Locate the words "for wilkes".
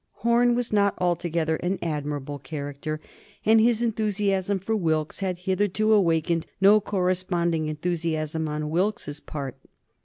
4.57-5.19